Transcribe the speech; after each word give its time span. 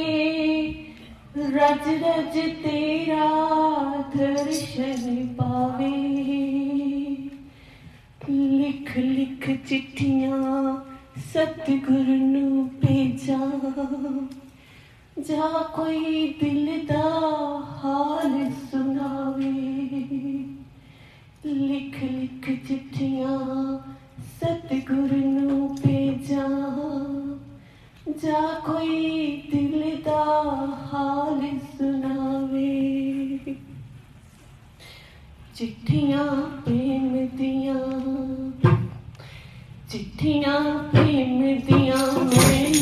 रज 1.37 1.87
रज 1.87 2.37
तेरा 2.37 3.29
दर्शन 4.15 5.35
पावे। 5.41 6.58
लिख 8.49 8.97
लिख 8.97 9.65
चिट्ठियाँ 9.67 10.85
सतगुरु 11.17 12.15
नु 12.15 12.63
भेजा। 12.63 13.37
जा 15.19 15.63
कोई 15.75 16.37
दिल 16.41 16.87
दा 16.87 17.03
हाल 17.79 18.51
सुनावे। 18.51 19.51
लिख 21.45 22.03
लिख 22.03 22.67
चिट्ठिया 22.67 23.35
सतगुरु 24.39 25.29
नु 25.29 25.67
भेजा। 25.67 26.47
जा 28.07 28.41
कोई 28.41 29.27
दिल 29.51 29.81
दा 29.81 30.23
हाल 30.91 31.57
सुनावे। 31.57 32.75
चिट्ठिया 35.55 36.23
प्रेम 36.65 37.27
दियाँ 37.37 38.28
चिट्ठियां 39.91 40.57
थी 40.89 41.23
मिलदियां 41.29 42.01
मैं 42.25 42.78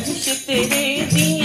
सजते 0.00 0.34
तेरे 0.46 1.06
दी 1.12 1.39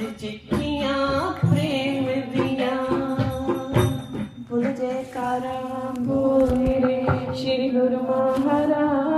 चिट्ठिया 0.00 0.94
प्रेम 1.40 2.06
दिया 2.32 2.70
बोल 4.50 4.64
जयकारा 4.64 5.58
बोल 6.00 6.56
मेरे 6.58 6.98
श्री 7.36 7.68
गुरु 7.70 8.02
महाराज। 8.02 9.09